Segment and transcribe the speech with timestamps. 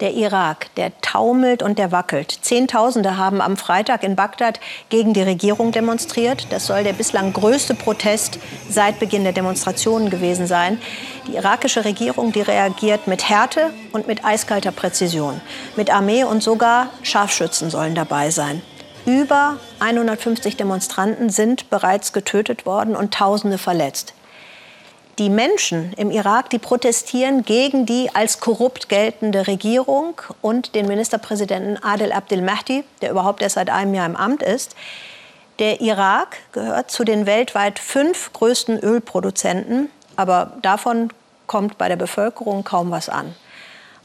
[0.00, 2.30] Der Irak, der taumelt und der wackelt.
[2.42, 6.46] Zehntausende haben am Freitag in Bagdad gegen die Regierung demonstriert.
[6.50, 8.38] Das soll der bislang größte Protest
[8.70, 10.80] seit Beginn der Demonstrationen gewesen sein.
[11.26, 15.40] Die irakische Regierung, die reagiert mit Härte und mit eiskalter Präzision.
[15.74, 18.62] Mit Armee und sogar Scharfschützen sollen dabei sein.
[19.04, 24.14] Über 150 Demonstranten sind bereits getötet worden und Tausende verletzt
[25.18, 31.82] die Menschen im Irak, die protestieren gegen die als korrupt geltende Regierung und den Ministerpräsidenten
[31.82, 34.76] Adel Abdel Mahdi, der überhaupt erst seit einem Jahr im Amt ist.
[35.58, 41.12] Der Irak gehört zu den weltweit fünf größten Ölproduzenten, aber davon
[41.46, 43.34] kommt bei der Bevölkerung kaum was an.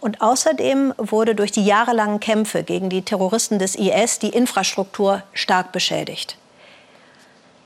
[0.02, 5.72] Und außerdem wurde durch die jahrelangen Kämpfe gegen die Terroristen des IS die Infrastruktur stark
[5.72, 6.38] beschädigt.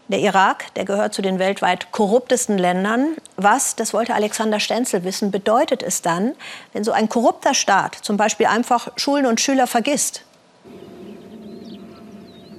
[0.10, 3.18] Der Irak, der gehört zu den weltweit korruptesten Ländern.
[3.36, 6.34] Was, das wollte Alexander Stenzel wissen, bedeutet es dann,
[6.72, 10.24] wenn so ein korrupter Staat zum Beispiel einfach Schulen und Schüler vergisst?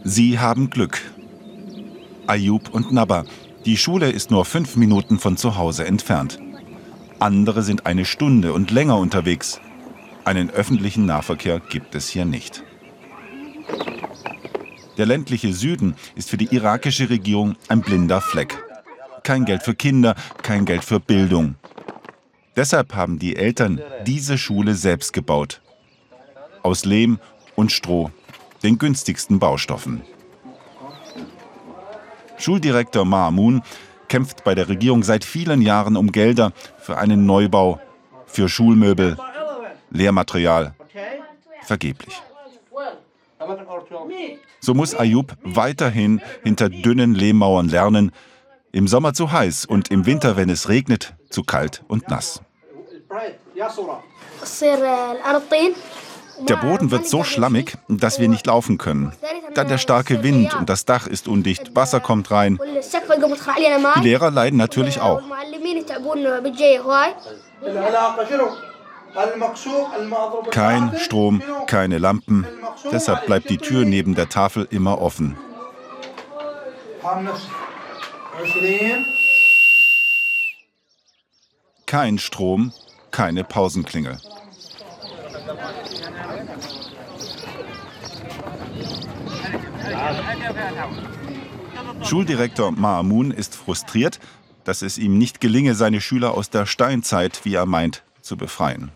[0.05, 1.01] Sie haben Glück.
[2.27, 3.25] Ayub und Nabba.
[3.65, 6.39] Die Schule ist nur fünf Minuten von zu Hause entfernt.
[7.19, 9.59] Andere sind eine Stunde und länger unterwegs.
[10.25, 12.63] Einen öffentlichen Nahverkehr gibt es hier nicht.
[14.99, 18.59] Der ländliche Süden ist für die irakische Regierung ein blinder Fleck.
[19.23, 21.55] Kein Geld für Kinder, kein Geld für Bildung.
[22.57, 25.61] Deshalb haben die Eltern diese Schule selbst gebaut.
[26.65, 27.21] Aus Lehm
[27.55, 28.11] und Stroh,
[28.65, 30.03] den günstigsten Baustoffen.
[32.37, 33.63] Schuldirektor Maamun
[34.09, 37.81] kämpft bei der Regierung seit vielen Jahren um Gelder für einen Neubau,
[38.27, 39.17] für Schulmöbel,
[39.91, 40.75] Lehrmaterial.
[41.63, 42.21] Vergeblich.
[44.61, 48.13] So muss Ayub weiterhin hinter dünnen Lehmmauern lernen,
[48.73, 52.43] im Sommer zu heiß und im Winter, wenn es regnet, zu kalt und nass.
[56.47, 59.13] Der Boden wird so schlammig, dass wir nicht laufen können.
[59.55, 62.59] Dann der starke Wind und das Dach ist undicht, Wasser kommt rein.
[63.97, 65.23] Die Lehrer leiden natürlich auch.
[70.51, 72.47] Kein Strom, keine Lampen.
[72.91, 75.37] Deshalb bleibt die Tür neben der Tafel immer offen.
[81.87, 82.73] Kein Strom,
[83.11, 84.19] keine Pausenklingel.
[92.03, 94.19] Schuldirektor Maamun ist frustriert,
[94.65, 98.93] dass es ihm nicht gelinge, seine Schüler aus der Steinzeit, wie er meint, zu befreien.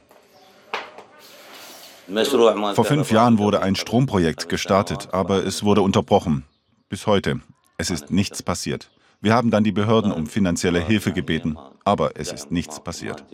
[2.75, 6.45] Vor fünf Jahren wurde ein Stromprojekt gestartet, aber es wurde unterbrochen.
[6.89, 7.41] Bis heute.
[7.79, 8.91] Es ist nichts passiert.
[9.21, 13.25] Wir haben dann die Behörden um finanzielle Hilfe gebeten, aber es ist nichts passiert.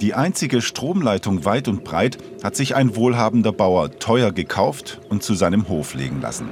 [0.00, 5.34] Die einzige Stromleitung weit und breit hat sich ein wohlhabender Bauer teuer gekauft und zu
[5.34, 6.48] seinem Hof legen lassen.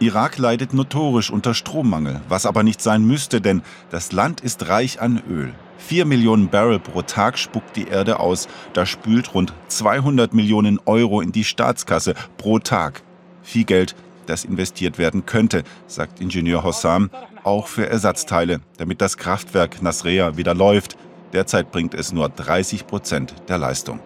[0.00, 5.00] Irak leidet notorisch unter Strommangel, was aber nicht sein müsste, denn das Land ist reich
[5.00, 5.54] an Öl.
[5.78, 8.48] Vier Millionen Barrel pro Tag spuckt die Erde aus.
[8.72, 13.02] Da spült rund 200 Millionen Euro in die Staatskasse pro Tag.
[13.42, 13.94] Viel Geld,
[14.26, 17.10] das investiert werden könnte, sagt Ingenieur Hossam,
[17.44, 20.96] auch für Ersatzteile, damit das Kraftwerk Nasrea wieder läuft.
[21.32, 24.00] Derzeit bringt es nur 30 Prozent der Leistung.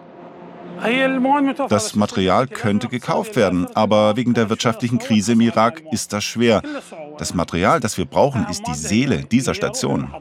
[1.69, 6.61] Das Material könnte gekauft werden, aber wegen der wirtschaftlichen Krise im Irak ist das schwer.
[7.17, 10.13] Das Material, das wir brauchen, ist die Seele dieser Station.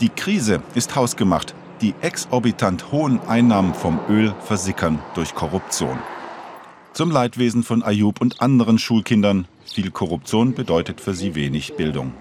[0.00, 1.54] Die Krise ist hausgemacht.
[1.80, 5.98] Die exorbitant hohen Einnahmen vom Öl versickern durch Korruption.
[6.92, 9.46] Zum Leidwesen von Ayub und anderen Schulkindern.
[9.64, 12.12] Viel Korruption bedeutet für sie wenig Bildung.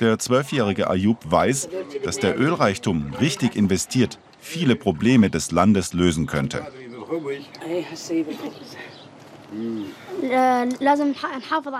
[0.00, 1.68] Der zwölfjährige Ayub weiß,
[2.04, 6.66] dass der Ölreichtum richtig investiert viele Probleme des Landes lösen könnte.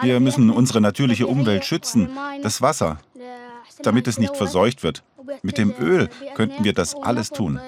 [0.03, 2.09] Wir müssen unsere natürliche Umwelt schützen,
[2.43, 2.99] das Wasser,
[3.83, 5.03] damit es nicht verseucht wird.
[5.43, 7.61] Mit dem Öl könnten wir das alles tun.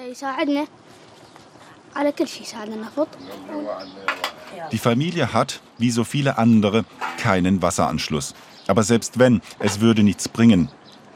[4.71, 6.85] Die Familie hat, wie so viele andere,
[7.17, 8.35] keinen Wasseranschluss.
[8.67, 10.69] Aber selbst wenn, es würde nichts bringen.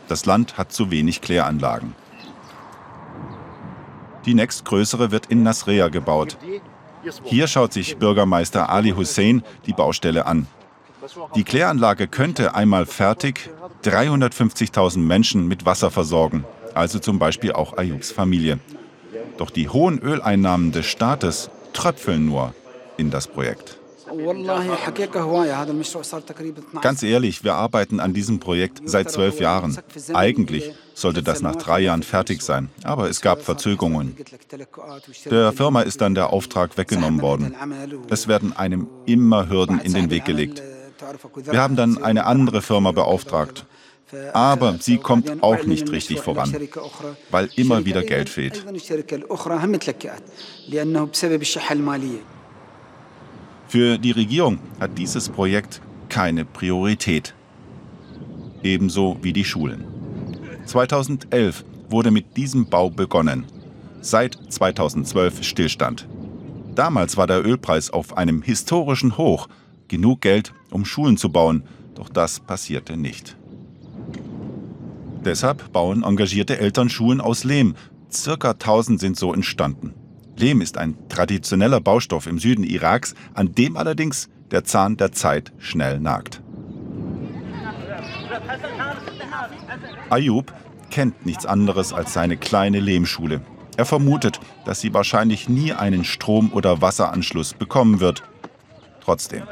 [0.07, 1.95] Das Land hat zu wenig Kläranlagen.
[4.25, 6.37] Die nächstgrößere wird in Nasrea gebaut.
[7.23, 10.47] Hier schaut sich Bürgermeister Ali Hussein die Baustelle an.
[11.35, 13.49] Die Kläranlage könnte einmal fertig
[13.83, 18.59] 350.000 Menschen mit Wasser versorgen, also zum Beispiel auch Ayubs Familie.
[19.37, 22.53] Doch die hohen Öleinnahmen des Staates tröpfeln nur
[22.97, 23.77] in das Projekt.
[26.81, 29.77] Ganz ehrlich, wir arbeiten an diesem Projekt seit zwölf Jahren.
[30.13, 34.15] Eigentlich sollte das nach drei Jahren fertig sein, aber es gab Verzögerungen.
[35.29, 37.55] Der Firma ist dann der Auftrag weggenommen worden.
[38.09, 40.61] Es werden einem immer Hürden in den Weg gelegt.
[41.45, 43.65] Wir haben dann eine andere Firma beauftragt.
[44.33, 46.53] Aber sie kommt auch nicht richtig voran,
[47.29, 48.65] weil immer wieder Geld fehlt.
[53.67, 57.33] Für die Regierung hat dieses Projekt keine Priorität.
[58.63, 59.85] Ebenso wie die Schulen.
[60.65, 63.45] 2011 wurde mit diesem Bau begonnen.
[64.01, 66.07] Seit 2012 Stillstand.
[66.75, 69.47] Damals war der Ölpreis auf einem historischen Hoch.
[69.91, 71.63] Genug Geld, um Schulen zu bauen.
[71.95, 73.35] Doch das passierte nicht.
[75.25, 77.75] Deshalb bauen engagierte Eltern Schulen aus Lehm.
[78.09, 79.93] Circa 1000 sind so entstanden.
[80.37, 85.51] Lehm ist ein traditioneller Baustoff im Süden Iraks, an dem allerdings der Zahn der Zeit
[85.57, 86.41] schnell nagt.
[90.09, 90.53] Ayub
[90.89, 93.41] kennt nichts anderes als seine kleine Lehmschule.
[93.75, 98.23] Er vermutet, dass sie wahrscheinlich nie einen Strom- oder Wasseranschluss bekommen wird.
[99.03, 99.43] Trotzdem.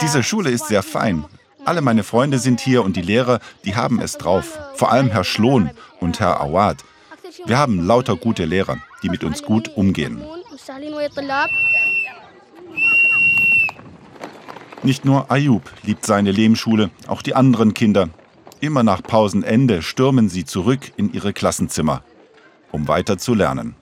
[0.00, 1.24] Diese Schule ist sehr fein.
[1.64, 4.58] Alle meine Freunde sind hier und die Lehrer, die haben es drauf.
[4.74, 5.70] Vor allem Herr Schlohn
[6.00, 6.78] und Herr Awad.
[7.44, 10.22] Wir haben lauter gute Lehrer, die mit uns gut umgehen.
[14.82, 18.08] Nicht nur Ayub liebt seine Lehmschule, auch die anderen Kinder.
[18.60, 22.02] Immer nach Pausenende stürmen sie zurück in ihre Klassenzimmer,
[22.72, 23.76] um weiter zu lernen.